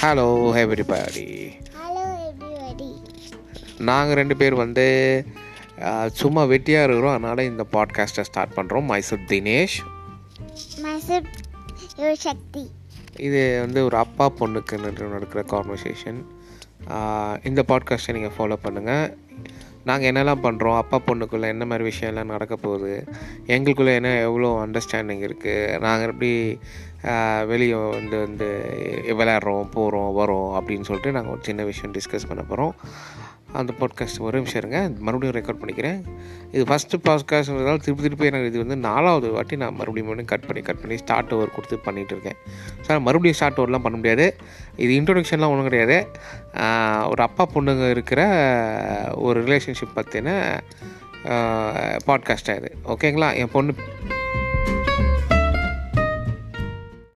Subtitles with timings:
[0.00, 0.24] Hello
[0.56, 1.24] everybody
[1.76, 2.88] hello everybody
[3.78, 4.86] நாங்கள் ரெண்டு பேர் வந்து
[6.06, 7.12] சும்மா வெட்டியாக இருக்கிறோம்.
[7.12, 9.76] அதனால் இந்த பாட்காஸ்ட்டை ஸ்டார்ட் பண்ணுறோம் மைசூர் தினேஷ்
[10.82, 11.28] மைசூர்
[12.18, 12.70] சக்தி
[13.16, 16.20] இது வந்து ஒரு அப்பா பொண்ணுக்கு நடக்கிற கான்வர்சேஷன்
[17.46, 19.06] இந்த பாட்காஸ்ட்டை நீங்கள் ஃபாலோ பண்ணுங்கள்
[19.86, 22.92] நாங்கள் என்னெல்லாம் பண்ணுறோம் அப்பா பொண்ணுக்குள்ளே என்ன மாதிரி விஷயம்லாம் நடக்க போகுது?
[23.46, 26.30] எங்களுக்குள்ளே என்ன எவ்வளோ அண்டர்ஸ்டாண்டிங் இருக்குது நாங்கள் எப்படி
[27.46, 28.48] வெளியே வந்து வந்து
[29.18, 32.74] விளையாடுறோம் போகிறோம் வரோம் அப்படின்னு சொல்லிட்டு நாங்கள் ஒரு சின்ன விஷயம் டிஸ்கஸ் பண்ண போகிறோம்
[33.60, 34.78] அந்த பாட்காஸ்ட் ஒரு நிமிஷம் இருங்க.
[35.06, 36.00] மறுபடியும் ரெக்கார்ட் பண்ணிக்கிறேன்.
[36.54, 40.62] இது ஃபஸ்ட்டு பாட்காஸ்ட்ன்றதால திருப்பி திருப்பி எனக்கு இது வந்து நாலாவது வாட்டி நான் மறுபடியும் மறுபடியும் கட் பண்ணி
[40.68, 42.38] கட் பண்ணி ஸ்டார்ட் ஓவர் கொடுத்து பண்ணிகிட்டு இருக்கேன்.
[42.86, 44.26] சார் மறுபடியும் ஸ்டார்ட் ஓவர்லாம் பண்ண முடியாது.
[44.84, 45.98] இது இன்ட்ரொடக்ஷன்லாம் ஒன்றும் கிடையாது.
[47.10, 48.20] ஒரு அப்பா பொண்ணுங்க இருக்கிற
[49.26, 50.30] ஒரு ரிலேஷன்ஷிப் பற்றின
[52.08, 52.70] பாட்காஸ்டாக இது.
[52.94, 53.74] ஓகேங்களா என் பொண்ணு